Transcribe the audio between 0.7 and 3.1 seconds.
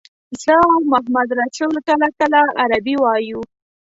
محمدرسول کله کله عربي